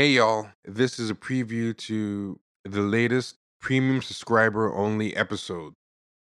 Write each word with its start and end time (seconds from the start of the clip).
Hey 0.00 0.12
y'all, 0.12 0.48
this 0.64 0.98
is 0.98 1.10
a 1.10 1.14
preview 1.14 1.76
to 1.76 2.40
the 2.64 2.80
latest 2.80 3.36
premium 3.60 4.00
subscriber 4.00 4.74
only 4.74 5.14
episode 5.14 5.74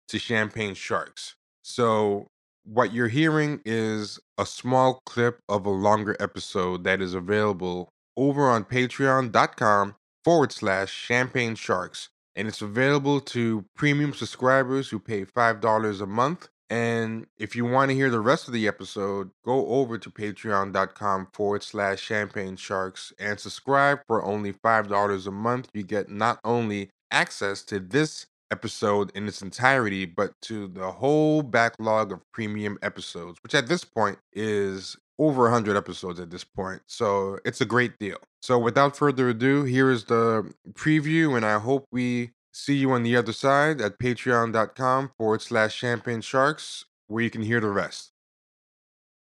to 0.09 0.19
Champagne 0.19 0.75
Sharks. 0.75 1.37
So, 1.63 2.27
what 2.65 2.93
you're 2.93 3.07
hearing 3.07 3.61
is 3.65 4.19
a 4.37 4.45
small 4.45 5.01
clip 5.07 5.39
of 5.49 5.65
a 5.65 5.71
longer 5.71 6.17
episode 6.19 6.83
that 6.83 7.01
is 7.01 7.15
available 7.15 7.89
over 8.17 8.49
on 8.49 8.65
patreon.com 8.65 9.95
forward 10.25 10.51
slash 10.51 10.93
champagne 10.93 11.55
sharks. 11.55 12.09
And 12.35 12.49
it's 12.49 12.63
available 12.63 13.21
to 13.21 13.65
premium 13.77 14.13
subscribers 14.13 14.89
who 14.89 14.99
pay 14.99 15.25
$5 15.25 16.01
a 16.01 16.07
month 16.07 16.49
and 16.71 17.27
if 17.39 17.57
you 17.57 17.65
want 17.65 17.91
to 17.91 17.95
hear 17.95 18.11
the 18.11 18.21
rest 18.21 18.47
of 18.47 18.55
the 18.55 18.69
episode, 18.69 19.31
go 19.45 19.67
over 19.69 19.97
to 19.97 20.11
patreon.com 20.11 21.29
forward 21.33 21.63
slash 21.63 22.01
champagne 22.01 22.57
sharks 22.57 23.13
and 23.19 23.41
subscribe 23.41 24.01
for 24.07 24.23
only 24.25 24.53
$5 24.53 25.27
a 25.27 25.31
month. 25.31 25.69
You 25.73 25.83
get 25.83 26.11
not 26.11 26.41
only 26.45 26.91
access 27.11 27.63
to 27.65 27.81
this 27.81 28.27
episode 28.51 29.11
in 29.15 29.27
its 29.27 29.43
entirety, 29.43 30.05
but 30.05 30.33
to 30.43 30.69
the 30.69 30.91
whole 30.91 31.43
backlog 31.43 32.13
of 32.13 32.21
premium 32.33 32.79
episodes, 32.83 33.39
which 33.43 33.55
at 33.55 33.69
this 33.69 33.85
point 33.85 34.19
is 34.33 34.97
over 35.19 35.43
100 35.45 35.77
episodes 35.77 36.21
at 36.21 36.31
this 36.31 36.45
point. 36.45 36.81
So 36.87 37.39
it's 37.45 37.61
a 37.61 37.67
great 37.67 37.99
deal. 37.99 38.19
So 38.41 38.59
without 38.59 38.97
further 38.97 39.31
ado, 39.31 39.65
here 39.65 39.91
is 39.91 40.05
the 40.05 40.53
preview, 40.73 41.37
and 41.37 41.45
I 41.45 41.59
hope 41.59 41.87
we 41.91 42.31
See 42.59 42.75
you 42.75 42.91
on 42.91 43.05
the 43.05 43.15
other 43.15 43.33
side 43.33 43.81
at 43.81 44.01
patreon.com 44.01 45.13
forward 45.17 45.43
slash 45.43 45.77
champagne 45.77 46.21
sharks, 46.21 46.87
where 47.07 47.23
you 47.23 47.31
can 47.31 47.43
hear 47.43 47.61
the 47.61 47.69
rest. 47.69 48.11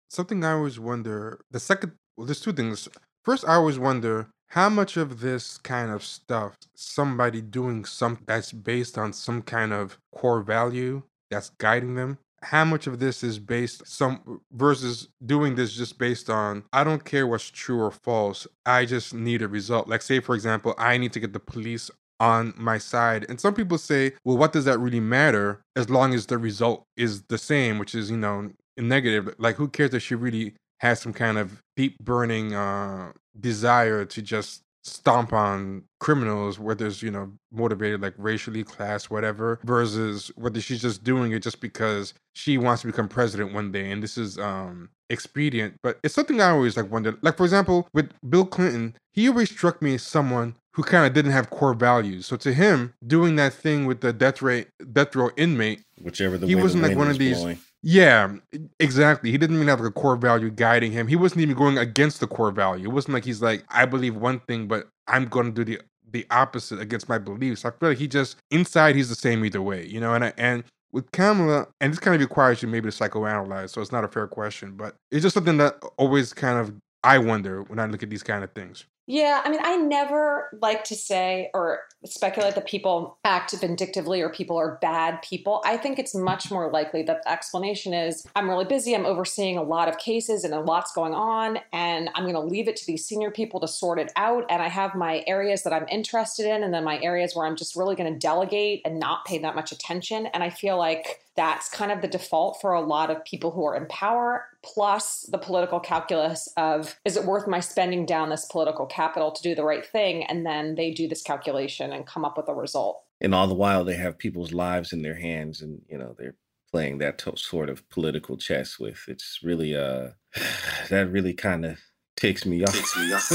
Something 0.07 0.43
I 0.43 0.51
always 0.51 0.79
wonder 0.79 1.41
the 1.49 1.59
second, 1.59 1.93
well, 2.15 2.27
there's 2.27 2.41
two 2.41 2.53
things. 2.53 2.87
First, 3.25 3.43
I 3.47 3.55
always 3.55 3.79
wonder 3.79 4.27
how 4.49 4.69
much 4.69 4.97
of 4.97 5.21
this 5.21 5.57
kind 5.57 5.89
of 5.89 6.03
stuff, 6.03 6.57
somebody 6.75 7.41
doing 7.41 7.85
something 7.85 8.23
that's 8.27 8.51
based 8.51 8.99
on 8.99 9.13
some 9.13 9.41
kind 9.41 9.73
of 9.73 9.97
core 10.15 10.43
value 10.43 11.01
that's 11.31 11.49
guiding 11.57 11.95
them, 11.95 12.19
how 12.43 12.65
much 12.65 12.85
of 12.85 12.99
this 12.99 13.23
is 13.23 13.39
based 13.39 13.87
some 13.87 14.41
versus 14.51 15.07
doing 15.25 15.55
this 15.55 15.73
just 15.73 15.97
based 15.97 16.29
on 16.29 16.65
I 16.71 16.83
don't 16.83 17.03
care 17.03 17.25
what's 17.25 17.49
true 17.49 17.81
or 17.81 17.89
false. 17.89 18.45
I 18.63 18.85
just 18.85 19.11
need 19.11 19.41
a 19.41 19.47
result. 19.47 19.87
Like 19.87 20.03
say 20.03 20.19
for 20.19 20.35
example, 20.35 20.75
I 20.77 20.97
need 20.97 21.13
to 21.13 21.19
get 21.19 21.33
the 21.33 21.39
police 21.39 21.89
on 22.23 22.53
my 22.55 22.77
side. 22.77 23.25
And 23.27 23.39
some 23.39 23.53
people 23.53 23.77
say, 23.77 24.13
well, 24.23 24.37
what 24.37 24.53
does 24.53 24.63
that 24.63 24.79
really 24.79 25.01
matter 25.01 25.59
as 25.75 25.89
long 25.89 26.13
as 26.13 26.27
the 26.27 26.37
result 26.37 26.85
is 26.95 27.23
the 27.23 27.37
same, 27.37 27.77
which 27.77 27.93
is, 27.93 28.09
you 28.09 28.15
know, 28.15 28.49
negative. 28.77 29.35
Like, 29.37 29.57
who 29.57 29.67
cares 29.67 29.93
if 29.93 30.03
she 30.03 30.15
really 30.15 30.53
has 30.79 31.01
some 31.01 31.11
kind 31.11 31.37
of 31.37 31.61
deep 31.75 31.99
burning 31.99 32.53
uh, 32.53 33.11
desire 33.37 34.05
to 34.05 34.21
just 34.21 34.61
stomp 34.83 35.33
on 35.33 35.83
criminals, 35.99 36.59
whether 36.59 36.85
it's, 36.87 37.01
you 37.01 37.09
know, 37.09 37.31
motivated 37.51 38.01
like 38.01 38.13
racially, 38.17 38.63
class, 38.63 39.09
whatever, 39.09 39.59
versus 39.63 40.31
whether 40.35 40.61
she's 40.61 40.81
just 40.81 41.03
doing 41.03 41.31
it 41.31 41.39
just 41.39 41.61
because 41.61 42.13
she 42.33 42.57
wants 42.57 42.81
to 42.81 42.87
become 42.87 43.07
president 43.07 43.53
one 43.53 43.71
day. 43.71 43.91
And 43.91 44.03
this 44.03 44.17
is 44.17 44.37
um 44.37 44.89
expedient. 45.09 45.75
But 45.81 45.99
it's 46.03 46.13
something 46.13 46.41
I 46.41 46.49
always 46.49 46.77
like 46.77 46.91
wonder. 46.91 47.17
Like, 47.21 47.37
for 47.37 47.43
example, 47.43 47.87
with 47.93 48.11
Bill 48.29 48.45
Clinton, 48.45 48.95
he 49.11 49.27
always 49.27 49.49
struck 49.49 49.81
me 49.81 49.95
as 49.95 50.03
someone 50.03 50.55
who 50.73 50.83
kind 50.83 51.05
of 51.05 51.13
didn't 51.13 51.31
have 51.31 51.49
core 51.49 51.73
values. 51.73 52.25
So 52.25 52.35
to 52.37 52.53
him, 52.53 52.93
doing 53.05 53.35
that 53.37 53.53
thing 53.53 53.85
with 53.85 54.01
the 54.01 54.11
death 54.11 54.41
rate 54.41 54.67
death 54.91 55.15
row 55.15 55.29
inmate, 55.37 55.83
whichever 56.01 56.37
the 56.37 56.47
he 56.47 56.55
wasn't 56.55 56.83
like 56.83 56.97
one 56.97 57.09
of 57.09 57.17
these. 57.17 57.39
Blowing. 57.39 57.59
Yeah, 57.85 58.35
exactly. 58.79 59.31
He 59.31 59.37
didn't 59.37 59.57
even 59.57 59.67
have 59.67 59.81
like 59.81 59.89
a 59.89 59.91
core 59.93 60.15
value 60.15 60.49
guiding 60.49 60.93
him. 60.93 61.07
He 61.07 61.17
wasn't 61.17 61.41
even 61.41 61.55
going 61.57 61.77
against 61.77 62.21
the 62.21 62.27
core 62.27 62.51
value. 62.51 62.85
It 62.87 62.93
wasn't 62.93 63.13
like 63.13 63.25
he's 63.25 63.41
like, 63.41 63.65
I 63.69 63.85
believe 63.85 64.15
one 64.15 64.39
thing, 64.41 64.67
but 64.67 64.87
I'm 65.07 65.25
going 65.25 65.53
to 65.53 65.65
do 65.65 65.77
the 65.77 65.81
the 66.11 66.25
opposite 66.29 66.79
against 66.79 67.09
my 67.09 67.17
beliefs. 67.17 67.65
I 67.65 67.71
feel 67.71 67.89
like 67.89 67.97
he 67.97 68.07
just 68.07 68.37
inside 68.51 68.95
he's 68.95 69.09
the 69.09 69.15
same 69.15 69.43
either 69.43 69.61
way, 69.61 69.85
you 69.85 69.99
know. 69.99 70.13
And 70.13 70.25
I, 70.25 70.33
and 70.37 70.63
with 70.93 71.11
Kamala, 71.11 71.67
and 71.81 71.91
this 71.91 71.99
kind 71.99 72.15
of 72.15 72.21
requires 72.21 72.61
you 72.61 72.67
maybe 72.69 72.89
to 72.89 72.95
psychoanalyze, 72.95 73.71
so 73.71 73.81
it's 73.81 73.91
not 73.91 74.03
a 74.05 74.07
fair 74.07 74.27
question, 74.27 74.73
but 74.77 74.95
it's 75.11 75.23
just 75.23 75.33
something 75.33 75.57
that 75.57 75.83
always 75.97 76.31
kind 76.31 76.59
of 76.59 76.73
I 77.03 77.17
wonder 77.17 77.63
when 77.63 77.79
I 77.79 77.85
look 77.87 78.03
at 78.03 78.09
these 78.09 78.23
kind 78.23 78.43
of 78.43 78.51
things. 78.53 78.85
Yeah, 79.05 79.41
I 79.43 79.49
mean, 79.49 79.59
I 79.61 79.75
never 79.75 80.57
like 80.61 80.85
to 80.85 80.95
say 80.95 81.49
or 81.53 81.81
speculate 82.05 82.55
that 82.55 82.67
people 82.67 83.17
act 83.25 83.51
vindictively 83.51 84.21
or 84.21 84.29
people 84.29 84.57
are 84.57 84.77
bad 84.81 85.21
people. 85.21 85.61
I 85.65 85.75
think 85.75 85.99
it's 85.99 86.15
much 86.15 86.49
more 86.49 86.71
likely 86.71 87.03
that 87.03 87.23
the 87.23 87.31
explanation 87.31 87.93
is 87.93 88.25
I'm 88.33 88.49
really 88.49 88.63
busy, 88.63 88.95
I'm 88.95 89.05
overseeing 89.05 89.57
a 89.57 89.63
lot 89.63 89.89
of 89.89 89.97
cases 89.97 90.45
and 90.45 90.53
a 90.53 90.61
lot's 90.61 90.93
going 90.93 91.13
on, 91.13 91.59
and 91.73 92.09
I'm 92.15 92.23
going 92.23 92.35
to 92.35 92.39
leave 92.39 92.69
it 92.69 92.77
to 92.77 92.85
these 92.87 93.05
senior 93.05 93.29
people 93.29 93.59
to 93.59 93.67
sort 93.67 93.99
it 93.99 94.11
out. 94.15 94.45
And 94.49 94.61
I 94.61 94.69
have 94.69 94.95
my 94.95 95.21
areas 95.27 95.63
that 95.63 95.73
I'm 95.73 95.87
interested 95.89 96.45
in, 96.45 96.63
and 96.63 96.73
then 96.73 96.85
my 96.85 97.01
areas 97.01 97.35
where 97.35 97.45
I'm 97.45 97.57
just 97.57 97.75
really 97.75 97.95
going 97.95 98.11
to 98.11 98.17
delegate 98.17 98.83
and 98.85 98.99
not 98.99 99.25
pay 99.25 99.37
that 99.39 99.53
much 99.53 99.73
attention. 99.73 100.27
And 100.27 100.43
I 100.43 100.49
feel 100.49 100.77
like 100.77 101.19
that's 101.35 101.69
kind 101.69 101.91
of 101.91 102.01
the 102.01 102.07
default 102.07 102.61
for 102.61 102.73
a 102.73 102.81
lot 102.81 103.09
of 103.09 103.23
people 103.25 103.51
who 103.51 103.65
are 103.65 103.75
in 103.75 103.87
power, 103.87 104.45
plus 104.61 105.27
the 105.31 105.37
political 105.37 105.79
calculus 105.79 106.47
of 106.57 106.99
is 107.05 107.17
it 107.17 107.25
worth 107.25 107.47
my 107.47 107.59
spending 107.59 108.05
down 108.05 108.29
this 108.29 108.45
political 108.45 108.85
capital 108.85 109.31
to 109.31 109.41
do 109.41 109.55
the 109.55 109.63
right 109.63 109.85
thing? 109.85 110.23
And 110.23 110.45
then 110.45 110.75
they 110.75 110.91
do 110.91 111.07
this 111.07 111.23
calculation 111.23 111.91
and 111.91 112.05
come 112.05 112.25
up 112.25 112.37
with 112.37 112.47
a 112.49 112.53
result. 112.53 113.03
And 113.21 113.33
all 113.33 113.47
the 113.47 113.53
while, 113.53 113.83
they 113.83 113.95
have 113.95 114.17
people's 114.17 114.51
lives 114.51 114.93
in 114.93 115.01
their 115.01 115.15
hands, 115.15 115.61
and 115.61 115.81
you 115.89 115.97
know 115.97 116.15
they're 116.17 116.35
playing 116.71 116.97
that 116.97 117.17
to- 117.19 117.37
sort 117.37 117.69
of 117.69 117.87
political 117.89 118.37
chess 118.37 118.79
with. 118.79 119.05
It's 119.07 119.39
really 119.43 119.75
uh 119.75 120.09
that 120.89 121.09
really 121.11 121.33
kind 121.33 121.65
of 121.65 121.79
takes 122.23 122.45
me 122.45 122.63
off. 122.63 122.73
Takes 122.73 122.95
me 122.95 123.13
off. 123.13 123.29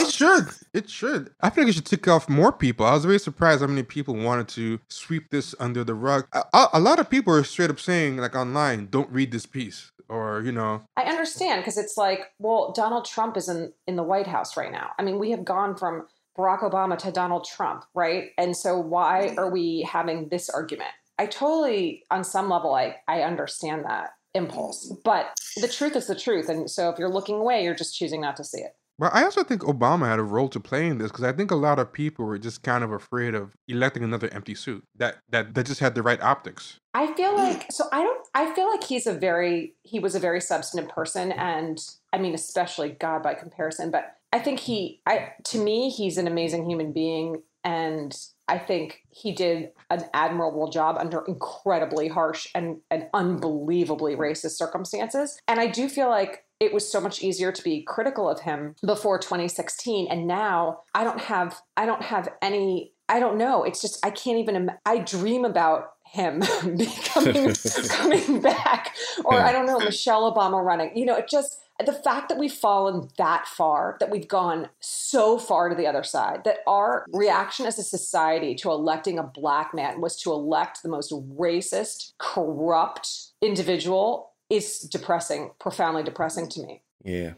it 0.00 0.10
should. 0.10 0.46
It 0.72 0.88
should. 0.88 1.30
I 1.40 1.50
feel 1.50 1.64
like 1.64 1.70
it 1.70 1.74
should 1.74 1.86
tick 1.86 2.06
off 2.06 2.28
more 2.28 2.52
people. 2.52 2.86
I 2.86 2.94
was 2.94 3.04
very 3.04 3.18
surprised 3.18 3.62
how 3.62 3.66
many 3.66 3.82
people 3.82 4.14
wanted 4.14 4.46
to 4.48 4.78
sweep 4.88 5.30
this 5.30 5.52
under 5.58 5.82
the 5.82 5.94
rug. 5.94 6.28
A, 6.32 6.68
a 6.74 6.80
lot 6.80 7.00
of 7.00 7.10
people 7.10 7.34
are 7.34 7.42
straight 7.42 7.70
up 7.70 7.80
saying, 7.80 8.18
like 8.18 8.36
online, 8.36 8.86
don't 8.90 9.10
read 9.10 9.32
this 9.32 9.44
piece. 9.44 9.90
Or, 10.08 10.40
you 10.40 10.52
know. 10.52 10.82
I 10.96 11.02
understand 11.02 11.62
because 11.62 11.76
it's 11.76 11.96
like, 11.96 12.30
well, 12.38 12.72
Donald 12.72 13.06
Trump 13.06 13.36
is 13.36 13.48
in, 13.48 13.72
in 13.88 13.96
the 13.96 14.04
White 14.04 14.28
House 14.28 14.56
right 14.56 14.70
now. 14.70 14.92
I 15.00 15.02
mean, 15.02 15.18
we 15.18 15.32
have 15.32 15.44
gone 15.44 15.74
from 15.74 16.06
Barack 16.38 16.60
Obama 16.60 16.96
to 16.98 17.10
Donald 17.10 17.44
Trump, 17.44 17.84
right? 17.92 18.30
And 18.38 18.56
so 18.56 18.78
why 18.78 19.34
are 19.36 19.50
we 19.50 19.82
having 19.82 20.28
this 20.28 20.48
argument? 20.48 20.90
I 21.18 21.26
totally, 21.26 22.04
on 22.08 22.22
some 22.22 22.48
level, 22.48 22.72
I, 22.72 22.96
I 23.08 23.22
understand 23.22 23.84
that 23.86 24.10
impulse. 24.36 24.86
Mm-hmm. 24.86 25.00
But 25.04 25.38
the 25.56 25.68
truth 25.68 25.96
is 25.96 26.06
the 26.06 26.14
truth. 26.14 26.48
And 26.48 26.70
so 26.70 26.90
if 26.90 26.98
you're 26.98 27.08
looking 27.08 27.36
away, 27.36 27.64
you're 27.64 27.74
just 27.74 27.96
choosing 27.96 28.20
not 28.20 28.36
to 28.36 28.44
see 28.44 28.60
it. 28.60 28.76
But 28.98 29.14
I 29.14 29.24
also 29.24 29.44
think 29.44 29.62
Obama 29.62 30.06
had 30.06 30.18
a 30.18 30.22
role 30.22 30.48
to 30.48 30.58
play 30.58 30.86
in 30.86 30.98
this 30.98 31.10
because 31.10 31.24
I 31.24 31.32
think 31.32 31.50
a 31.50 31.56
lot 31.56 31.78
of 31.78 31.92
people 31.92 32.24
were 32.24 32.38
just 32.38 32.62
kind 32.62 32.82
of 32.82 32.92
afraid 32.92 33.34
of 33.34 33.54
electing 33.68 34.02
another 34.02 34.28
empty 34.32 34.54
suit 34.54 34.84
that 34.96 35.18
that 35.28 35.54
that 35.54 35.66
just 35.66 35.80
had 35.80 35.94
the 35.94 36.02
right 36.02 36.20
optics. 36.22 36.80
I 36.94 37.12
feel 37.12 37.32
mm. 37.32 37.36
like 37.36 37.70
so 37.70 37.84
I 37.92 38.02
don't 38.02 38.26
I 38.34 38.54
feel 38.54 38.70
like 38.70 38.84
he's 38.84 39.06
a 39.06 39.12
very 39.12 39.74
he 39.82 39.98
was 39.98 40.14
a 40.14 40.20
very 40.20 40.40
substantive 40.40 40.90
person 40.90 41.32
and 41.32 41.78
I 42.12 42.18
mean 42.18 42.34
especially 42.34 42.90
God 42.90 43.22
by 43.22 43.34
comparison, 43.34 43.90
but 43.90 44.16
I 44.32 44.38
think 44.38 44.60
he 44.60 45.02
I 45.04 45.32
to 45.44 45.58
me 45.58 45.90
he's 45.90 46.16
an 46.16 46.26
amazing 46.26 46.68
human 46.68 46.92
being 46.92 47.42
and 47.64 48.16
I 48.48 48.58
think 48.58 49.02
he 49.10 49.32
did 49.32 49.70
an 49.90 50.04
admirable 50.14 50.70
job 50.70 50.96
under 50.98 51.24
incredibly 51.26 52.08
harsh 52.08 52.48
and, 52.54 52.78
and 52.90 53.08
unbelievably 53.12 54.16
racist 54.16 54.52
circumstances. 54.52 55.38
And 55.48 55.58
I 55.58 55.66
do 55.66 55.88
feel 55.88 56.08
like 56.08 56.44
it 56.60 56.72
was 56.72 56.90
so 56.90 57.00
much 57.00 57.22
easier 57.22 57.52
to 57.52 57.62
be 57.62 57.82
critical 57.82 58.28
of 58.28 58.40
him 58.40 58.74
before 58.84 59.18
2016 59.18 60.08
and 60.08 60.26
now 60.26 60.80
i 60.94 61.04
don't 61.04 61.20
have 61.20 61.60
i 61.76 61.84
don't 61.84 62.02
have 62.02 62.30
any 62.40 62.92
i 63.08 63.20
don't 63.20 63.36
know. 63.36 63.62
It's 63.62 63.80
just 63.80 64.04
i 64.04 64.10
can't 64.10 64.38
even 64.38 64.70
i 64.84 64.98
dream 64.98 65.44
about 65.44 65.90
him 66.04 66.40
becoming 66.76 67.54
coming 67.88 68.40
back. 68.40 68.94
Or 69.24 69.34
i 69.34 69.52
don't 69.52 69.66
know 69.66 69.78
michelle 69.78 70.32
obama 70.32 70.64
running. 70.64 70.96
You 70.96 71.04
know 71.04 71.16
it 71.16 71.28
just 71.28 71.60
the 71.84 71.92
fact 71.92 72.28
that 72.28 72.38
we've 72.38 72.52
fallen 72.52 73.08
that 73.18 73.46
far, 73.46 73.96
that 74.00 74.10
we've 74.10 74.28
gone 74.28 74.68
so 74.80 75.38
far 75.38 75.68
to 75.68 75.74
the 75.74 75.86
other 75.86 76.02
side, 76.02 76.42
that 76.44 76.58
our 76.66 77.04
reaction 77.12 77.66
as 77.66 77.78
a 77.78 77.82
society 77.82 78.54
to 78.56 78.70
electing 78.70 79.18
a 79.18 79.22
black 79.22 79.74
man 79.74 80.00
was 80.00 80.16
to 80.22 80.32
elect 80.32 80.82
the 80.82 80.88
most 80.88 81.12
racist, 81.12 82.12
corrupt 82.18 83.10
individual 83.42 84.32
is 84.48 84.80
depressing, 84.80 85.50
profoundly 85.58 86.02
depressing 86.02 86.48
to 86.48 86.62
me. 86.62 86.82
Yeah. 87.04 87.32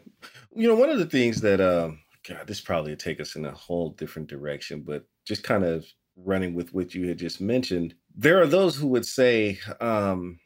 You 0.54 0.68
know, 0.68 0.76
one 0.76 0.90
of 0.90 0.98
the 0.98 1.06
things 1.06 1.40
that, 1.40 1.60
um, 1.60 2.00
God, 2.28 2.46
this 2.46 2.60
probably 2.60 2.94
take 2.96 3.20
us 3.20 3.34
in 3.34 3.44
a 3.44 3.52
whole 3.52 3.90
different 3.90 4.28
direction, 4.28 4.82
but 4.82 5.04
just 5.26 5.42
kind 5.42 5.64
of 5.64 5.86
running 6.16 6.54
with 6.54 6.74
what 6.74 6.94
you 6.94 7.08
had 7.08 7.18
just 7.18 7.40
mentioned, 7.40 7.94
there 8.14 8.40
are 8.40 8.46
those 8.46 8.76
who 8.76 8.88
would 8.88 9.06
say, 9.06 9.58
um, 9.80 10.38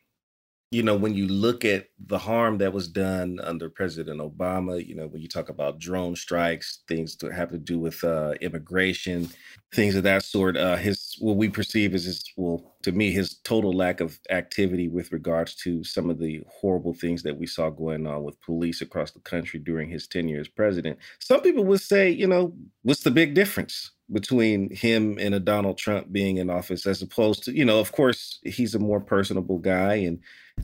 you 0.73 0.83
know, 0.83 0.97
when 0.97 1.15
you 1.15 1.29
look 1.29 1.67
at 1.67 1.89
the 2.07 2.17
harm 2.17 2.57
that 2.57 2.73
was 2.73 2.89
done 2.89 3.39
under 3.45 3.69
President 3.69 4.21
Obama, 4.21 4.85
you 4.85 4.95
know, 4.95 5.07
when 5.07 5.21
you 5.21 5.29
talk 5.29 5.51
about 5.51 5.79
drone 5.79 6.17
strikes, 6.17 6.83
things 6.89 7.15
that 7.17 7.31
have 7.35 7.51
to 7.51 7.59
do 7.59 7.79
with 7.79 8.03
uh, 8.03 8.33
immigration, 8.41 9.29
things 9.75 9.95
of 9.97 10.03
that 10.05 10.25
sort, 10.25 10.57
uh, 10.57 10.77
his 10.77 11.02
what 11.23 11.37
we 11.37 11.49
perceive 11.49 11.95
as 11.95 12.05
his, 12.05 12.25
well, 12.37 12.75
to 12.83 12.93
me, 12.93 13.11
his 13.11 13.35
total 13.45 13.73
lack 13.73 14.01
of 14.01 14.19
activity 14.31 14.89
with 14.89 15.13
regards 15.13 15.55
to 15.55 15.85
some 15.85 16.11
of 16.11 16.19
the 16.19 16.43
horrible 16.49 16.93
things 16.93 17.23
that 17.23 17.37
we 17.37 17.47
saw 17.47 17.71
going 17.71 18.07
on 18.07 18.25
with 18.25 18.41
police 18.41 18.81
across 18.81 19.13
the 19.13 19.21
country 19.21 19.61
during 19.61 19.89
his 19.89 20.07
tenure 20.07 20.41
as 20.41 20.49
president. 20.49 20.99
Some 21.21 21.41
people 21.41 21.65
would 21.65 21.81
say, 21.81 22.11
you 22.11 22.27
know, 22.27 22.53
what's 22.83 23.03
the 23.03 23.11
big 23.11 23.35
difference? 23.35 23.93
between 24.13 24.69
him 24.75 25.17
and 25.19 25.35
a 25.35 25.41
Donald 25.41 25.79
Trump 25.79 26.13
being 26.13 26.37
in 26.37 26.51
office, 26.51 26.87
as 26.87 27.03
opposed 27.03 27.45
to, 27.45 27.57
you 27.57 27.65
know, 27.65 27.81
of 27.81 27.93
course, 27.93 28.41
he's 28.45 28.75
a 28.75 28.79
more 28.79 29.01
personable 29.01 29.59
guy 29.59 29.95
and 29.95 30.21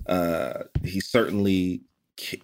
uh, 0.07 0.65
he 0.85 1.01
certainly 1.01 1.83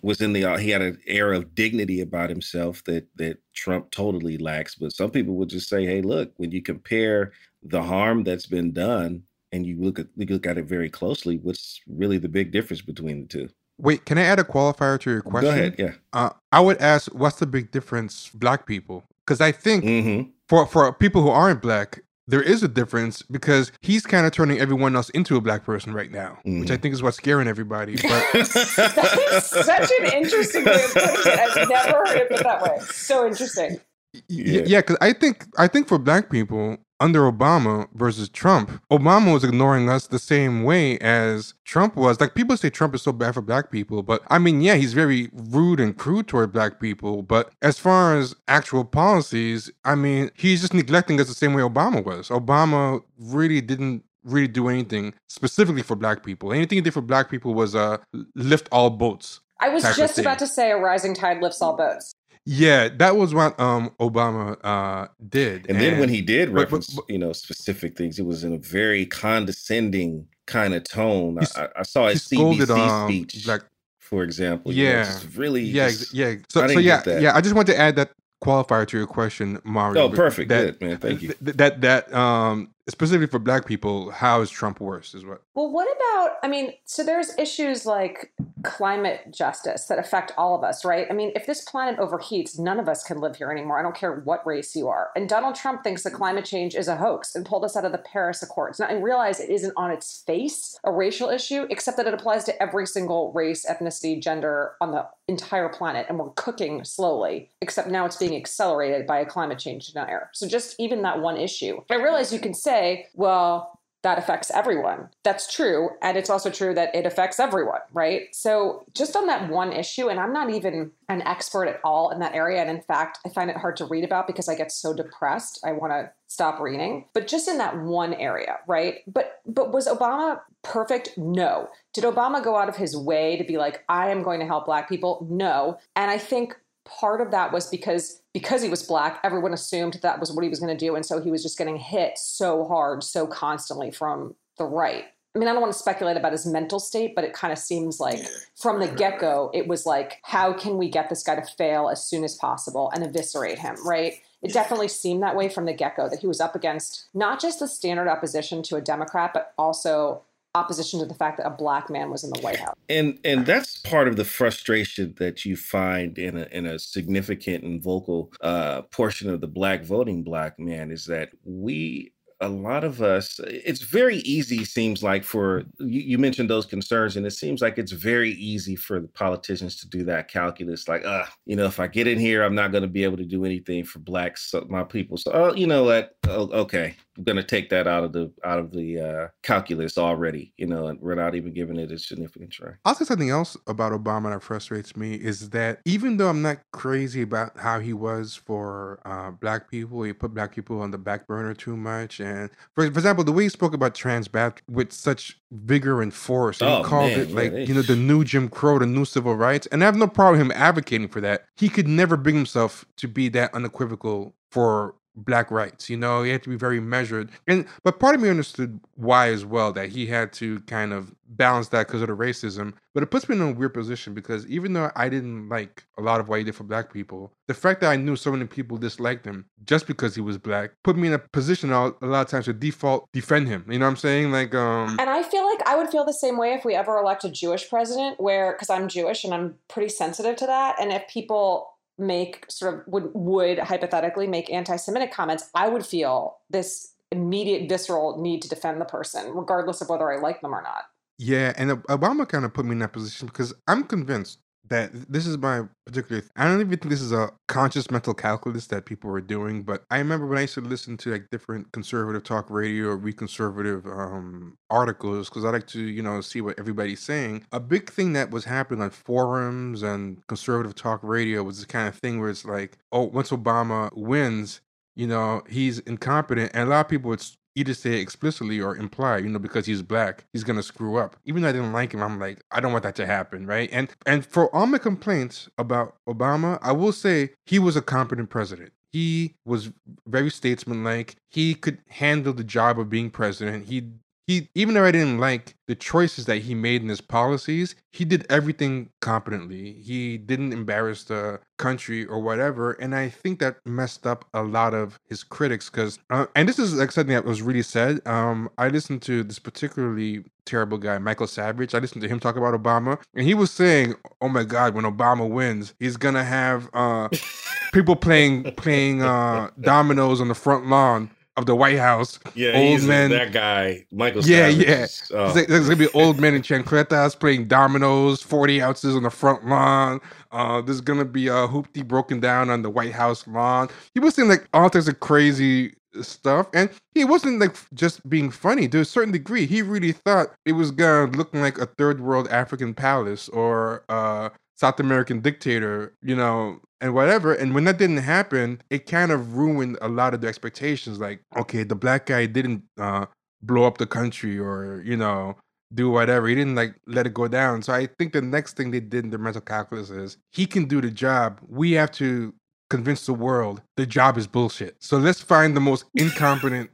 was 0.02 0.20
in 0.20 0.32
the, 0.32 0.44
uh, 0.44 0.56
he 0.56 0.70
had 0.70 0.82
an 0.82 0.98
air 1.06 1.32
of 1.32 1.54
dignity 1.54 2.00
about 2.00 2.30
himself 2.30 2.82
that, 2.84 3.06
that 3.16 3.38
Trump 3.54 3.90
totally 3.90 4.38
lacks. 4.38 4.76
But 4.76 4.92
some 4.92 5.10
people 5.10 5.34
would 5.34 5.48
just 5.48 5.68
say, 5.68 5.84
hey, 5.84 6.00
look, 6.00 6.32
when 6.36 6.52
you 6.52 6.62
compare 6.62 7.32
the 7.64 7.82
harm 7.82 8.24
that's 8.24 8.46
been 8.46 8.72
done 8.72 9.22
and 9.52 9.66
you 9.66 9.80
look 9.80 9.98
at, 9.98 10.06
you 10.16 10.26
look 10.26 10.46
at 10.46 10.58
it 10.58 10.64
very 10.64 10.90
closely, 10.90 11.38
what's 11.38 11.80
really 11.88 12.18
the 12.18 12.28
big 12.28 12.52
difference 12.52 12.82
between 12.82 13.22
the 13.22 13.26
two? 13.26 13.48
Wait, 13.78 14.04
can 14.04 14.18
I 14.18 14.22
add 14.22 14.38
a 14.38 14.44
qualifier 14.44 15.00
to 15.00 15.10
your 15.10 15.22
question? 15.22 15.50
Go 15.50 15.58
ahead. 15.58 15.74
Yeah. 15.78 15.92
Uh, 16.12 16.30
I 16.52 16.60
would 16.60 16.78
ask, 16.78 17.12
what's 17.12 17.36
the 17.36 17.46
big 17.46 17.72
difference, 17.72 18.30
black 18.30 18.66
people? 18.66 19.04
Because 19.26 19.40
I 19.40 19.52
think 19.52 19.84
mm-hmm 19.84 20.30
for 20.48 20.66
for 20.66 20.92
people 20.92 21.22
who 21.22 21.30
aren't 21.30 21.62
black, 21.62 22.00
there 22.26 22.42
is 22.42 22.62
a 22.62 22.68
difference 22.68 23.22
because 23.22 23.72
he's 23.80 24.06
kind 24.06 24.26
of 24.26 24.32
turning 24.32 24.58
everyone 24.58 24.96
else 24.96 25.10
into 25.10 25.36
a 25.36 25.40
black 25.40 25.64
person 25.64 25.92
right 25.92 26.10
now, 26.10 26.38
mm. 26.46 26.60
which 26.60 26.70
I 26.70 26.74
mm-hmm. 26.74 26.82
think 26.82 26.94
is 26.94 27.02
what's 27.02 27.16
scaring 27.16 27.48
everybody. 27.48 27.96
But 27.96 28.26
that's 28.32 29.50
such 29.50 29.90
an 30.00 30.12
interesting 30.12 30.64
way 30.64 30.84
of 30.84 30.92
putting 30.92 31.32
it. 31.32 31.38
I've 31.38 31.68
never 31.68 31.98
heard 31.98 32.18
it 32.18 32.28
put 32.30 32.42
that 32.42 32.62
way. 32.62 32.78
So 32.90 33.26
interesting. 33.26 33.80
Yeah, 34.28 34.80
because 34.80 34.96
yeah, 35.00 35.08
I 35.08 35.12
think 35.12 35.44
I 35.58 35.66
think 35.66 35.88
for 35.88 35.98
black 35.98 36.30
people, 36.30 36.78
under 37.00 37.30
Obama 37.30 37.88
versus 37.94 38.28
Trump, 38.28 38.70
Obama 38.90 39.32
was 39.32 39.44
ignoring 39.44 39.88
us 39.88 40.06
the 40.06 40.18
same 40.18 40.62
way 40.64 40.98
as 40.98 41.54
Trump 41.64 41.96
was. 41.96 42.20
Like 42.20 42.34
people 42.34 42.56
say 42.56 42.70
Trump 42.70 42.94
is 42.94 43.02
so 43.02 43.12
bad 43.12 43.34
for 43.34 43.42
black 43.42 43.70
people, 43.70 44.02
but 44.02 44.22
I 44.28 44.38
mean, 44.38 44.60
yeah, 44.60 44.74
he's 44.76 44.94
very 44.94 45.30
rude 45.32 45.80
and 45.80 45.96
crude 45.96 46.28
toward 46.28 46.52
black 46.52 46.80
people. 46.80 47.22
But 47.22 47.52
as 47.62 47.78
far 47.78 48.16
as 48.16 48.34
actual 48.48 48.84
policies, 48.84 49.70
I 49.84 49.94
mean, 49.94 50.30
he's 50.34 50.60
just 50.60 50.74
neglecting 50.74 51.20
us 51.20 51.28
the 51.28 51.34
same 51.34 51.54
way 51.54 51.62
Obama 51.62 52.04
was. 52.04 52.28
Obama 52.28 53.02
really 53.18 53.60
didn't 53.60 54.04
really 54.24 54.48
do 54.48 54.68
anything 54.68 55.14
specifically 55.28 55.82
for 55.82 55.96
black 55.96 56.24
people. 56.24 56.52
Anything 56.52 56.76
he 56.76 56.82
did 56.82 56.94
for 56.94 57.02
black 57.02 57.30
people 57.30 57.54
was 57.54 57.74
uh 57.74 57.98
lift 58.34 58.68
all 58.72 58.90
boats. 58.90 59.40
I 59.60 59.68
was 59.68 59.82
just 59.96 60.18
about 60.18 60.38
to 60.40 60.46
say 60.46 60.72
a 60.72 60.76
rising 60.76 61.14
tide 61.14 61.40
lifts 61.40 61.62
all 61.62 61.76
boats. 61.76 62.14
Yeah, 62.46 62.88
that 62.88 63.16
was 63.16 63.34
what 63.34 63.58
um 63.58 63.90
Obama 63.98 64.58
uh 64.62 65.08
did. 65.28 65.62
And, 65.62 65.70
and 65.70 65.80
then 65.80 65.98
when 65.98 66.08
he 66.08 66.20
did 66.20 66.50
reference, 66.50 66.88
but, 66.88 67.06
but, 67.06 67.12
you 67.12 67.18
know, 67.18 67.32
specific 67.32 67.96
things, 67.96 68.18
it 68.18 68.26
was 68.26 68.44
in 68.44 68.52
a 68.52 68.58
very 68.58 69.06
condescending 69.06 70.28
kind 70.46 70.74
of 70.74 70.84
tone. 70.84 71.38
I, 71.56 71.68
I, 71.76 71.82
saw 71.82 72.08
his 72.08 72.22
CBC 72.28 72.68
um, 72.68 73.08
speech, 73.08 73.46
like, 73.46 73.62
for 73.98 74.22
example. 74.22 74.72
Yeah, 74.72 75.04
know, 75.04 75.20
really. 75.36 75.62
Yeah, 75.62 75.88
just, 75.88 76.12
yeah. 76.12 76.34
So, 76.48 76.66
so 76.68 76.78
yeah, 76.78 77.02
yeah. 77.06 77.34
I 77.34 77.40
just 77.40 77.54
want 77.54 77.66
to 77.68 77.78
add 77.78 77.96
that 77.96 78.10
qualifier 78.42 78.86
to 78.86 78.98
your 78.98 79.06
question, 79.06 79.58
Mario. 79.64 80.02
Oh, 80.02 80.08
perfect. 80.10 80.50
That, 80.50 80.78
Good, 80.78 80.86
man. 80.86 80.98
Thank 80.98 81.22
you. 81.22 81.34
That, 81.40 81.56
that 81.56 81.80
that 81.80 82.14
um 82.14 82.74
specifically 82.88 83.26
for 83.26 83.38
black 83.38 83.66
people, 83.66 84.10
how 84.10 84.42
is 84.42 84.50
Trump 84.50 84.80
worse? 84.80 85.14
Is 85.14 85.24
what? 85.24 85.42
Well, 85.54 85.70
what 85.70 85.88
about? 85.96 86.36
I 86.42 86.48
mean, 86.48 86.74
so 86.84 87.04
there's 87.04 87.36
issues 87.38 87.86
like 87.86 88.32
climate 88.64 89.30
justice 89.30 89.86
that 89.86 89.98
affect 89.98 90.32
all 90.36 90.54
of 90.54 90.64
us, 90.64 90.84
right? 90.84 91.06
I 91.10 91.14
mean, 91.14 91.32
if 91.34 91.46
this 91.46 91.62
planet 91.62 91.98
overheats, 91.98 92.58
none 92.58 92.78
of 92.78 92.88
us 92.88 93.02
can 93.02 93.20
live 93.20 93.36
here 93.36 93.50
anymore. 93.50 93.78
I 93.78 93.82
don't 93.82 93.96
care 93.96 94.20
what 94.20 94.46
race 94.46 94.74
you 94.76 94.88
are. 94.88 95.10
And 95.16 95.28
Donald 95.28 95.54
Trump 95.54 95.82
thinks 95.82 96.02
that 96.02 96.12
climate 96.12 96.44
change 96.44 96.74
is 96.74 96.88
a 96.88 96.96
hoax 96.96 97.34
and 97.34 97.46
pulled 97.46 97.64
us 97.64 97.76
out 97.76 97.84
of 97.84 97.92
the 97.92 97.98
Paris 97.98 98.42
Accords. 98.42 98.78
Now, 98.78 98.86
I 98.86 98.94
realize 98.94 99.40
it 99.40 99.50
isn't 99.50 99.74
on 99.76 99.90
its 99.90 100.22
face 100.26 100.78
a 100.84 100.92
racial 100.92 101.30
issue, 101.30 101.66
except 101.70 101.96
that 101.96 102.06
it 102.06 102.14
applies 102.14 102.44
to 102.44 102.62
every 102.62 102.86
single 102.86 103.32
race, 103.32 103.64
ethnicity, 103.66 104.20
gender 104.20 104.72
on 104.80 104.92
the 104.92 105.06
entire 105.28 105.68
planet, 105.68 106.06
and 106.08 106.18
we're 106.18 106.30
cooking 106.30 106.84
slowly. 106.84 107.50
Except 107.62 107.88
now 107.88 108.04
it's 108.04 108.16
being 108.16 108.36
accelerated 108.36 109.06
by 109.06 109.20
a 109.20 109.26
climate 109.26 109.58
change 109.58 109.88
denier. 109.88 110.30
So 110.32 110.46
just 110.46 110.76
even 110.78 111.02
that 111.02 111.20
one 111.20 111.36
issue, 111.36 111.80
I 111.90 111.96
realize 111.96 112.32
you 112.32 112.40
can 112.40 112.52
say 112.52 112.74
say, 112.74 113.06
well, 113.14 113.80
that 114.04 114.18
affects 114.18 114.50
everyone. 114.52 115.08
That's 115.22 115.52
true. 115.52 115.88
And 116.02 116.16
it's 116.16 116.28
also 116.28 116.50
true 116.50 116.74
that 116.74 116.94
it 116.94 117.06
affects 117.06 117.40
everyone, 117.40 117.80
right? 117.92 118.32
So, 118.32 118.84
just 118.94 119.16
on 119.16 119.26
that 119.26 119.48
one 119.48 119.72
issue, 119.72 120.08
and 120.08 120.20
I'm 120.20 120.32
not 120.32 120.50
even 120.50 120.92
an 121.08 121.22
expert 121.22 121.66
at 121.66 121.80
all 121.82 122.10
in 122.10 122.20
that 122.20 122.34
area. 122.34 122.60
And 122.60 122.68
in 122.68 122.82
fact, 122.82 123.18
I 123.24 123.30
find 123.30 123.50
it 123.50 123.56
hard 123.56 123.76
to 123.78 123.86
read 123.86 124.04
about 124.04 124.26
because 124.26 124.48
I 124.48 124.54
get 124.54 124.70
so 124.70 124.94
depressed. 124.94 125.58
I 125.64 125.72
want 125.72 125.92
to 125.94 126.10
stop 126.26 126.60
reading. 126.60 127.06
But 127.14 127.26
just 127.26 127.48
in 127.48 127.58
that 127.58 127.78
one 127.78 128.12
area, 128.14 128.58
right? 128.66 128.98
But 129.06 129.40
but 129.46 129.72
was 129.72 129.86
Obama 129.86 130.40
perfect? 130.62 131.16
No. 131.16 131.68
Did 131.94 132.04
Obama 132.04 132.44
go 132.44 132.56
out 132.56 132.68
of 132.68 132.76
his 132.76 132.96
way 132.96 133.38
to 133.38 133.44
be 133.44 133.56
like, 133.56 133.84
I 133.88 134.10
am 134.10 134.22
going 134.22 134.40
to 134.40 134.46
help 134.46 134.66
black 134.66 134.88
people? 134.88 135.26
No. 135.30 135.78
And 135.96 136.10
I 136.10 136.18
think 136.18 136.56
part 136.84 137.20
of 137.20 137.30
that 137.30 137.52
was 137.52 137.66
because 137.66 138.20
because 138.32 138.62
he 138.62 138.68
was 138.68 138.82
black 138.82 139.20
everyone 139.24 139.52
assumed 139.52 139.98
that 140.02 140.20
was 140.20 140.32
what 140.32 140.42
he 140.42 140.50
was 140.50 140.60
going 140.60 140.76
to 140.76 140.86
do 140.86 140.94
and 140.94 141.04
so 141.04 141.20
he 141.20 141.30
was 141.30 141.42
just 141.42 141.56
getting 141.56 141.76
hit 141.76 142.18
so 142.18 142.64
hard 142.64 143.02
so 143.02 143.26
constantly 143.26 143.90
from 143.90 144.34
the 144.58 144.64
right. 144.64 145.04
I 145.34 145.38
mean 145.38 145.48
i 145.48 145.52
don't 145.52 145.62
want 145.62 145.72
to 145.72 145.78
speculate 145.78 146.16
about 146.16 146.32
his 146.32 146.46
mental 146.46 146.78
state 146.78 147.14
but 147.14 147.24
it 147.24 147.32
kind 147.32 147.52
of 147.52 147.58
seems 147.58 148.00
like 148.00 148.20
from 148.56 148.80
the 148.80 148.88
get-go 148.88 149.50
it 149.54 149.66
was 149.66 149.86
like 149.86 150.20
how 150.22 150.52
can 150.52 150.76
we 150.76 150.88
get 150.88 151.08
this 151.08 151.22
guy 151.22 151.36
to 151.36 151.42
fail 151.56 151.88
as 151.88 152.04
soon 152.04 152.22
as 152.22 152.36
possible 152.36 152.90
and 152.94 153.04
eviscerate 153.04 153.58
him 153.58 153.76
right? 153.86 154.14
It 154.42 154.52
definitely 154.52 154.88
seemed 154.88 155.22
that 155.22 155.36
way 155.36 155.48
from 155.48 155.64
the 155.64 155.72
get-go 155.72 156.10
that 156.10 156.18
he 156.18 156.26
was 156.26 156.40
up 156.40 156.54
against 156.54 157.08
not 157.14 157.40
just 157.40 157.60
the 157.60 157.66
standard 157.66 158.08
opposition 158.08 158.62
to 158.64 158.76
a 158.76 158.80
democrat 158.80 159.30
but 159.32 159.54
also 159.56 160.22
opposition 160.54 161.00
to 161.00 161.06
the 161.06 161.14
fact 161.14 161.38
that 161.38 161.46
a 161.46 161.50
black 161.50 161.90
man 161.90 162.10
was 162.10 162.24
in 162.24 162.30
the 162.30 162.40
White 162.40 162.60
House. 162.60 162.74
And 162.88 163.18
and 163.24 163.44
that's 163.44 163.76
part 163.78 164.08
of 164.08 164.16
the 164.16 164.24
frustration 164.24 165.14
that 165.18 165.44
you 165.44 165.56
find 165.56 166.18
in 166.18 166.36
a 166.38 166.46
in 166.52 166.66
a 166.66 166.78
significant 166.78 167.64
and 167.64 167.82
vocal 167.82 168.32
uh, 168.40 168.82
portion 168.82 169.30
of 169.30 169.40
the 169.40 169.48
black 169.48 169.84
voting 169.84 170.22
black 170.22 170.58
man 170.58 170.90
is 170.90 171.06
that 171.06 171.30
we 171.44 172.12
a 172.40 172.48
lot 172.48 172.84
of 172.84 173.00
us 173.00 173.40
it's 173.44 173.82
very 173.82 174.16
easy 174.18 174.64
seems 174.64 175.02
like 175.02 175.22
for 175.22 175.62
you, 175.78 176.00
you, 176.00 176.18
mentioned 176.18 176.50
those 176.50 176.66
concerns 176.66 177.16
and 177.16 177.24
it 177.24 177.30
seems 177.30 177.62
like 177.62 177.78
it's 177.78 177.92
very 177.92 178.32
easy 178.32 178.74
for 178.74 179.00
the 179.00 179.06
politicians 179.08 179.76
to 179.76 179.88
do 179.88 180.02
that 180.04 180.26
calculus 180.26 180.88
like 180.88 181.04
uh 181.06 181.24
you 181.46 181.54
know 181.54 181.64
if 181.64 181.78
i 181.78 181.86
get 181.86 182.08
in 182.08 182.18
here 182.18 182.42
i'm 182.42 182.54
not 182.54 182.72
going 182.72 182.82
to 182.82 182.88
be 182.88 183.04
able 183.04 183.16
to 183.16 183.24
do 183.24 183.44
anything 183.44 183.84
for 183.84 184.00
blacks 184.00 184.50
so 184.50 184.66
my 184.68 184.82
people. 184.82 185.16
So 185.16 185.30
oh 185.32 185.54
you 185.54 185.66
know 185.66 185.84
what? 185.84 186.16
Okay 186.26 186.96
going 187.22 187.36
to 187.36 187.42
take 187.42 187.70
that 187.70 187.86
out 187.86 188.04
of 188.04 188.12
the 188.12 188.32
out 188.44 188.58
of 188.58 188.70
the 188.72 189.00
uh 189.00 189.28
calculus 189.42 189.98
already 189.98 190.52
you 190.56 190.66
know 190.66 190.88
and 190.88 191.00
we're 191.00 191.14
not 191.14 191.34
even 191.34 191.52
giving 191.52 191.78
it 191.78 191.92
a 191.92 191.98
significant 191.98 192.50
try 192.50 192.70
i'll 192.84 192.94
say 192.94 193.04
something 193.04 193.30
else 193.30 193.56
about 193.66 193.92
obama 193.92 194.32
that 194.32 194.42
frustrates 194.42 194.96
me 194.96 195.14
is 195.14 195.50
that 195.50 195.80
even 195.84 196.16
though 196.16 196.28
i'm 196.28 196.42
not 196.42 196.58
crazy 196.72 197.22
about 197.22 197.56
how 197.58 197.78
he 197.78 197.92
was 197.92 198.34
for 198.34 199.00
uh 199.04 199.30
black 199.30 199.70
people 199.70 200.02
he 200.02 200.12
put 200.12 200.34
black 200.34 200.54
people 200.54 200.80
on 200.80 200.90
the 200.90 200.98
back 200.98 201.26
burner 201.26 201.54
too 201.54 201.76
much 201.76 202.20
and. 202.20 202.50
For, 202.74 202.90
for 202.90 202.98
example, 202.98 203.24
the 203.24 203.32
way 203.32 203.44
he 203.44 203.48
spoke 203.48 203.74
about 203.74 203.94
trans 203.94 204.28
bath 204.28 204.54
with 204.68 204.92
such 204.92 205.38
vigor 205.52 206.02
and 206.02 206.12
force, 206.12 206.60
and 206.60 206.70
oh, 206.70 206.78
he 206.78 206.84
called 206.84 207.10
man, 207.10 207.20
it 207.20 207.30
like 207.30 207.68
you 207.68 207.74
know 207.74 207.82
the 207.82 207.96
new 207.96 208.24
Jim 208.24 208.48
Crow, 208.48 208.78
the 208.78 208.86
new 208.86 209.04
civil 209.04 209.36
rights, 209.36 209.66
and 209.68 209.82
I 209.82 209.86
have 209.86 209.96
no 209.96 210.08
problem 210.08 210.40
him 210.40 210.52
advocating 210.52 211.08
for 211.08 211.20
that. 211.20 211.44
He 211.56 211.68
could 211.68 211.86
never 211.86 212.16
bring 212.16 212.34
himself 212.34 212.84
to 212.96 213.08
be 213.08 213.28
that 213.30 213.54
unequivocal 213.54 214.34
for 214.50 214.94
black 215.16 215.50
rights. 215.50 215.88
You 215.88 215.96
know, 215.96 216.22
he 216.22 216.30
had 216.30 216.42
to 216.44 216.50
be 216.50 216.56
very 216.56 216.80
measured. 216.80 217.30
And 217.46 217.66
but 217.82 218.00
part 218.00 218.14
of 218.14 218.20
me 218.20 218.28
understood 218.28 218.80
why 218.96 219.28
as 219.28 219.44
well 219.44 219.72
that 219.72 219.90
he 219.90 220.06
had 220.06 220.32
to 220.34 220.60
kind 220.60 220.92
of 220.92 221.14
balance 221.28 221.68
that 221.68 221.86
because 221.86 222.02
of 222.02 222.08
the 222.08 222.16
racism. 222.16 222.74
But 222.92 223.02
it 223.02 223.10
puts 223.10 223.28
me 223.28 223.36
in 223.36 223.42
a 223.42 223.52
weird 223.52 223.74
position 223.74 224.14
because 224.14 224.46
even 224.46 224.72
though 224.72 224.90
I 224.94 225.08
didn't 225.08 225.48
like 225.48 225.84
a 225.98 226.02
lot 226.02 226.20
of 226.20 226.28
what 226.28 226.38
he 226.38 226.44
did 226.44 226.54
for 226.54 226.64
black 226.64 226.92
people, 226.92 227.32
the 227.48 227.54
fact 227.54 227.80
that 227.80 227.90
I 227.90 227.96
knew 227.96 228.16
so 228.16 228.30
many 228.30 228.46
people 228.46 228.76
disliked 228.76 229.24
him 229.24 229.46
just 229.64 229.86
because 229.86 230.14
he 230.14 230.20
was 230.20 230.38
black 230.38 230.72
put 230.82 230.96
me 230.96 231.08
in 231.08 231.14
a 231.14 231.18
position 231.18 231.72
a 231.72 231.88
lot 232.02 232.20
of 232.22 232.28
times 232.28 232.44
to 232.44 232.52
default 232.52 233.08
defend 233.12 233.48
him. 233.48 233.64
You 233.68 233.78
know 233.78 233.86
what 233.86 233.92
I'm 233.92 233.96
saying? 233.96 234.32
Like 234.32 234.54
um 234.54 234.96
And 235.00 235.10
I 235.10 235.22
feel 235.22 235.46
like 235.46 235.66
I 235.66 235.76
would 235.76 235.88
feel 235.88 236.04
the 236.04 236.12
same 236.12 236.36
way 236.36 236.52
if 236.52 236.64
we 236.64 236.74
ever 236.74 236.98
elect 236.98 237.24
a 237.24 237.30
Jewish 237.30 237.68
president 237.68 238.20
where 238.20 238.52
because 238.52 238.70
I'm 238.70 238.88
Jewish 238.88 239.24
and 239.24 239.34
I'm 239.34 239.56
pretty 239.68 239.88
sensitive 239.88 240.36
to 240.36 240.46
that 240.46 240.76
and 240.80 240.92
if 240.92 241.08
people 241.08 241.73
make 241.98 242.44
sort 242.48 242.74
of 242.74 242.80
would 242.86 243.10
would 243.14 243.58
hypothetically 243.58 244.26
make 244.26 244.50
anti-Semitic 244.50 245.12
comments, 245.12 245.50
I 245.54 245.68
would 245.68 245.86
feel 245.86 246.38
this 246.50 246.92
immediate 247.12 247.68
visceral 247.68 248.20
need 248.20 248.42
to 248.42 248.48
defend 248.48 248.80
the 248.80 248.84
person, 248.84 249.32
regardless 249.34 249.80
of 249.80 249.88
whether 249.88 250.12
I 250.12 250.20
like 250.20 250.40
them 250.40 250.54
or 250.54 250.62
not. 250.62 250.82
Yeah, 251.18 251.52
and 251.56 251.70
Obama 251.70 252.28
kind 252.28 252.44
of 252.44 252.52
put 252.52 252.64
me 252.64 252.72
in 252.72 252.80
that 252.80 252.92
position 252.92 253.28
because 253.28 253.54
I'm 253.68 253.84
convinced 253.84 254.40
that 254.68 254.92
this 255.12 255.26
is 255.26 255.36
my 255.38 255.62
particular. 255.84 256.22
I 256.36 256.44
don't 256.44 256.60
even 256.60 256.70
think 256.70 256.90
this 256.90 257.00
is 257.00 257.12
a 257.12 257.30
conscious 257.48 257.90
mental 257.90 258.14
calculus 258.14 258.66
that 258.68 258.86
people 258.86 259.10
are 259.10 259.20
doing, 259.20 259.62
but 259.62 259.84
I 259.90 259.98
remember 259.98 260.26
when 260.26 260.38
I 260.38 260.42
used 260.42 260.54
to 260.54 260.60
listen 260.60 260.96
to 260.98 261.12
like 261.12 261.30
different 261.30 261.70
conservative 261.72 262.24
talk 262.24 262.48
radio 262.50 262.88
or 262.88 262.98
reconservative 262.98 263.86
um, 263.86 264.56
articles 264.70 265.28
because 265.28 265.44
I 265.44 265.50
like 265.50 265.66
to, 265.68 265.80
you 265.82 266.02
know, 266.02 266.20
see 266.20 266.40
what 266.40 266.58
everybody's 266.58 267.00
saying. 267.00 267.44
A 267.52 267.60
big 267.60 267.90
thing 267.90 268.14
that 268.14 268.30
was 268.30 268.44
happening 268.44 268.82
on 268.82 268.90
forums 268.90 269.82
and 269.82 270.26
conservative 270.28 270.74
talk 270.74 271.00
radio 271.02 271.42
was 271.42 271.60
the 271.60 271.66
kind 271.66 271.88
of 271.88 271.96
thing 271.96 272.20
where 272.20 272.30
it's 272.30 272.44
like, 272.44 272.78
oh, 272.92 273.02
once 273.04 273.30
Obama 273.30 273.94
wins, 273.94 274.60
you 274.96 275.06
know, 275.06 275.42
he's 275.48 275.80
incompetent, 275.80 276.52
and 276.54 276.68
a 276.68 276.70
lot 276.70 276.80
of 276.80 276.88
people 276.88 277.10
would 277.10 277.24
either 277.54 277.74
say 277.74 277.94
explicitly 277.94 278.60
or 278.60 278.76
imply, 278.76 279.18
you 279.18 279.28
know, 279.28 279.38
because 279.38 279.66
he's 279.66 279.82
black, 279.82 280.24
he's 280.32 280.44
gonna 280.44 280.62
screw 280.62 280.96
up. 280.96 281.16
Even 281.24 281.42
though 281.42 281.48
I 281.48 281.52
didn't 281.52 281.72
like 281.72 281.92
him, 281.92 282.02
I'm 282.02 282.18
like, 282.18 282.42
I 282.50 282.60
don't 282.60 282.72
want 282.72 282.84
that 282.84 282.96
to 282.96 283.06
happen, 283.06 283.46
right? 283.46 283.68
And 283.72 283.90
and 284.06 284.24
for 284.24 284.54
all 284.54 284.66
my 284.66 284.78
complaints 284.78 285.48
about 285.58 285.96
Obama, 286.08 286.58
I 286.62 286.72
will 286.72 286.92
say 286.92 287.30
he 287.46 287.58
was 287.58 287.76
a 287.76 287.82
competent 287.82 288.30
president. 288.30 288.72
He 288.92 289.34
was 289.44 289.72
very 290.06 290.30
statesmanlike. 290.30 291.16
He 291.28 291.54
could 291.54 291.78
handle 291.88 292.32
the 292.32 292.44
job 292.44 292.78
of 292.78 292.88
being 292.88 293.10
president. 293.10 293.66
He 293.66 293.90
he 294.26 294.48
even 294.54 294.74
though 294.74 294.84
I 294.84 294.90
didn't 294.90 295.18
like 295.18 295.54
the 295.66 295.74
choices 295.74 296.26
that 296.26 296.38
he 296.38 296.54
made 296.54 296.82
in 296.82 296.88
his 296.88 297.00
policies, 297.00 297.74
he 297.92 298.04
did 298.04 298.26
everything 298.30 298.90
competently. 299.00 299.72
He 299.72 300.18
didn't 300.18 300.52
embarrass 300.52 301.04
the 301.04 301.40
country 301.58 302.04
or 302.06 302.20
whatever, 302.20 302.72
and 302.72 302.94
I 302.94 303.08
think 303.10 303.38
that 303.40 303.56
messed 303.66 304.06
up 304.06 304.24
a 304.32 304.42
lot 304.42 304.72
of 304.74 304.98
his 305.08 305.22
critics 305.24 305.68
because 305.68 305.98
uh, 306.10 306.26
and 306.34 306.48
this 306.48 306.58
is 306.58 306.74
like 306.74 306.92
something 306.92 307.14
that 307.14 307.24
was 307.24 307.42
really 307.42 307.62
said. 307.62 308.00
Um, 308.06 308.50
I 308.56 308.68
listened 308.68 309.02
to 309.02 309.22
this 309.24 309.38
particularly 309.38 310.24
terrible 310.46 310.78
guy, 310.78 310.98
Michael 310.98 311.26
Savage. 311.26 311.74
I 311.74 311.78
listened 311.78 312.02
to 312.02 312.08
him 312.08 312.18
talk 312.20 312.36
about 312.36 312.60
Obama, 312.60 312.98
and 313.14 313.26
he 313.26 313.34
was 313.34 313.50
saying, 313.50 313.94
"Oh 314.22 314.28
my 314.28 314.44
God, 314.44 314.74
when 314.74 314.84
Obama 314.84 315.28
wins, 315.28 315.74
he's 315.78 315.98
gonna 315.98 316.24
have 316.24 316.70
uh, 316.72 317.08
people 317.74 317.96
playing 317.96 318.44
playing 318.54 319.02
uh, 319.02 319.50
dominoes 319.60 320.20
on 320.22 320.28
the 320.28 320.34
front 320.34 320.66
lawn." 320.68 321.10
Of 321.36 321.46
the 321.46 321.54
White 321.54 321.78
House. 321.78 322.18
Yeah, 322.34 322.52
old 322.56 322.82
men. 322.84 323.10
that 323.10 323.32
guy, 323.32 323.84
Michael. 323.92 324.22
Yeah, 324.22 324.48
yeah. 324.48 324.86
Oh. 325.12 325.32
There's, 325.32 325.46
there's, 325.46 325.64
gonna 325.64 325.76
be 325.76 325.88
old 325.88 326.20
men 326.20 326.34
in 326.34 326.42
chancletas 326.42 327.18
playing 327.18 327.48
dominoes, 327.48 328.22
forty 328.22 328.62
ounces 328.62 328.96
on 328.96 329.02
the 329.02 329.10
front 329.10 329.46
lawn. 329.46 330.00
Uh, 330.30 330.60
there's 330.60 330.80
gonna 330.80 331.04
be 331.04 331.28
a 331.28 331.48
hoopty 331.48 331.86
broken 331.86 332.20
down 332.20 332.50
on 332.50 332.62
the 332.62 332.70
White 332.70 332.92
House 332.92 333.26
lawn. 333.26 333.68
He 333.94 334.00
was 334.00 334.14
saying 334.14 334.28
like 334.28 334.48
all 334.52 334.70
types 334.70 334.88
of 334.88 335.00
crazy 335.00 335.74
stuff, 336.02 336.48
and 336.54 336.70
he 336.94 337.04
wasn't 337.04 337.40
like 337.40 337.56
just 337.74 338.08
being 338.08 338.30
funny. 338.30 338.68
To 338.68 338.80
a 338.80 338.84
certain 338.84 339.12
degree, 339.12 339.46
he 339.46 339.62
really 339.62 339.92
thought 339.92 340.28
it 340.44 340.52
was 340.52 340.70
gonna 340.70 341.10
look 341.16 341.32
like 341.34 341.58
a 341.58 341.66
third 341.66 342.00
world 342.00 342.28
African 342.28 342.74
palace 342.74 343.28
or 343.28 343.84
uh 343.88 344.30
South 344.56 344.78
American 344.78 345.20
dictator, 345.20 345.92
you 346.02 346.14
know, 346.14 346.60
and 346.84 346.92
whatever. 346.92 347.32
And 347.32 347.54
when 347.54 347.64
that 347.64 347.78
didn't 347.78 347.96
happen, 347.96 348.60
it 348.68 348.84
kind 348.84 349.10
of 349.10 349.36
ruined 349.36 349.78
a 349.80 349.88
lot 349.88 350.12
of 350.12 350.20
the 350.20 350.28
expectations. 350.28 351.00
Like, 351.00 351.22
okay, 351.34 351.62
the 351.62 351.74
black 351.74 352.04
guy 352.04 352.26
didn't 352.26 352.62
uh, 352.78 353.06
blow 353.42 353.64
up 353.64 353.78
the 353.78 353.86
country 353.86 354.38
or, 354.38 354.82
you 354.84 354.94
know, 354.94 355.34
do 355.72 355.88
whatever. 355.88 356.28
He 356.28 356.34
didn't 356.34 356.56
like 356.56 356.74
let 356.86 357.06
it 357.06 357.14
go 357.14 357.26
down. 357.26 357.62
So 357.62 357.72
I 357.72 357.86
think 357.98 358.12
the 358.12 358.20
next 358.20 358.58
thing 358.58 358.70
they 358.70 358.80
did 358.80 359.04
in 359.04 359.10
their 359.10 359.18
mental 359.18 359.40
calculus 359.40 359.88
is 359.88 360.18
he 360.32 360.44
can 360.44 360.66
do 360.66 360.82
the 360.82 360.90
job. 360.90 361.40
We 361.48 361.72
have 361.72 361.90
to 361.92 362.34
convince 362.70 363.06
the 363.06 363.14
world 363.14 363.62
the 363.76 363.86
job 363.86 364.16
is 364.16 364.26
bullshit. 364.26 364.76
So 364.80 364.96
let's 364.96 365.20
find 365.20 365.56
the 365.56 365.60
most 365.60 365.84
incompetent, 365.94 366.70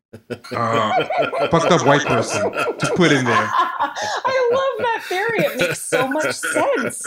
uh, 0.52 1.04
fucked 1.50 1.72
up 1.72 1.86
white 1.86 2.06
person 2.06 2.50
to 2.52 2.92
put 2.96 3.12
in 3.12 3.24
there. 3.24 3.50
I 3.52 4.50
love 4.52 4.86
that 4.86 5.04
theory. 5.08 5.38
It 5.38 5.58
makes 5.58 5.82
so 5.82 6.08
much 6.08 6.34
sense 6.34 7.02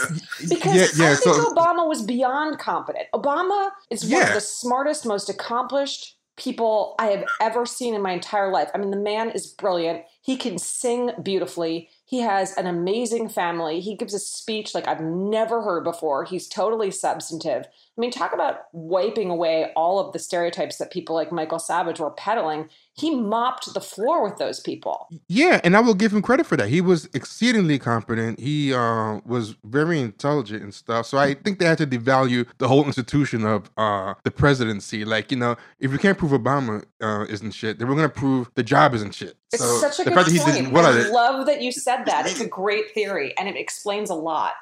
because 0.48 0.96
yeah, 0.98 1.06
yeah, 1.06 1.12
I 1.12 1.16
think 1.16 1.36
so, 1.36 1.54
Obama 1.54 1.88
was 1.88 2.02
beyond 2.02 2.58
competent. 2.58 3.06
Obama 3.14 3.70
is 3.90 4.02
one 4.04 4.12
yeah. 4.12 4.28
of 4.28 4.34
the 4.34 4.40
smartest, 4.40 5.06
most 5.06 5.28
accomplished 5.28 6.16
people 6.36 6.94
I 6.98 7.06
have 7.06 7.24
ever 7.40 7.64
seen 7.64 7.94
in 7.94 8.02
my 8.02 8.12
entire 8.12 8.50
life. 8.50 8.68
I 8.74 8.78
mean, 8.78 8.90
the 8.90 8.96
man 8.96 9.30
is 9.30 9.46
brilliant. 9.46 10.02
He 10.20 10.36
can 10.36 10.58
sing 10.58 11.12
beautifully. 11.22 11.88
He 12.06 12.20
has 12.20 12.54
an 12.56 12.66
amazing 12.66 13.30
family. 13.30 13.80
He 13.80 13.96
gives 13.96 14.12
a 14.12 14.18
speech 14.18 14.74
like 14.74 14.86
I've 14.86 15.00
never 15.00 15.62
heard 15.62 15.84
before. 15.84 16.24
He's 16.24 16.48
totally 16.48 16.90
substantive. 16.90 17.64
I 17.66 18.00
mean, 18.00 18.10
talk 18.10 18.34
about 18.34 18.66
wiping 18.72 19.30
away 19.30 19.72
all 19.74 19.98
of 19.98 20.12
the 20.12 20.18
stereotypes 20.18 20.76
that 20.76 20.92
people 20.92 21.14
like 21.14 21.32
Michael 21.32 21.58
Savage 21.58 22.00
were 22.00 22.10
peddling. 22.10 22.68
He 22.96 23.14
mopped 23.16 23.74
the 23.74 23.80
floor 23.80 24.22
with 24.22 24.38
those 24.38 24.60
people. 24.60 25.08
Yeah, 25.28 25.60
and 25.64 25.76
I 25.76 25.80
will 25.80 25.94
give 25.94 26.12
him 26.12 26.22
credit 26.22 26.46
for 26.46 26.56
that. 26.56 26.68
He 26.68 26.80
was 26.80 27.08
exceedingly 27.12 27.76
competent. 27.78 28.38
He 28.38 28.72
uh, 28.72 29.20
was 29.26 29.56
very 29.64 30.00
intelligent 30.00 30.62
and 30.62 30.72
stuff. 30.72 31.06
So 31.06 31.18
I 31.18 31.34
think 31.34 31.58
they 31.58 31.64
had 31.64 31.78
to 31.78 31.86
devalue 31.88 32.46
the 32.58 32.68
whole 32.68 32.84
institution 32.84 33.44
of 33.44 33.68
uh, 33.76 34.14
the 34.22 34.30
presidency. 34.30 35.04
Like, 35.04 35.32
you 35.32 35.38
know, 35.38 35.56
if 35.80 35.90
you 35.90 35.98
can't 35.98 36.16
prove 36.16 36.30
Obama 36.30 36.84
uh, 37.02 37.26
isn't 37.28 37.50
shit, 37.50 37.80
then 37.80 37.88
we're 37.88 37.96
going 37.96 38.08
to 38.08 38.14
prove 38.14 38.48
the 38.54 38.62
job 38.62 38.94
isn't 38.94 39.14
shit. 39.14 39.36
It's 39.52 39.62
so 39.62 39.78
such 39.78 39.98
a 39.98 40.04
good 40.04 40.14
point. 40.14 40.86
I 40.86 41.08
love 41.08 41.46
that 41.46 41.62
you 41.62 41.72
said 41.72 42.04
that. 42.04 42.26
It's 42.26 42.40
a 42.40 42.48
great 42.48 42.94
theory, 42.94 43.36
and 43.36 43.48
it 43.48 43.56
explains 43.56 44.08
a 44.10 44.14
lot. 44.14 44.52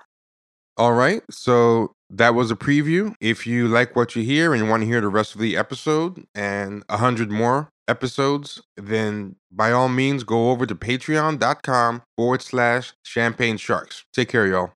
All 0.78 0.94
right. 0.94 1.22
So 1.30 1.94
that 2.08 2.34
was 2.34 2.50
a 2.50 2.56
preview. 2.56 3.14
If 3.20 3.46
you 3.46 3.68
like 3.68 3.94
what 3.94 4.16
you 4.16 4.22
hear 4.22 4.54
and 4.54 4.64
you 4.64 4.70
want 4.70 4.82
to 4.82 4.86
hear 4.86 5.00
the 5.00 5.08
rest 5.08 5.34
of 5.34 5.40
the 5.40 5.56
episode 5.56 6.26
and 6.34 6.82
a 6.88 6.96
hundred 6.96 7.30
more 7.30 7.70
episodes, 7.92 8.62
then 8.76 9.36
by 9.50 9.70
all 9.70 9.88
means 9.88 10.24
go 10.24 10.50
over 10.50 10.64
to 10.66 10.74
patreon.com 10.74 12.02
forward 12.16 12.42
slash 12.42 12.94
champagne 13.02 13.58
sharks. 13.58 14.04
Take 14.12 14.30
care, 14.30 14.46
y'all. 14.46 14.72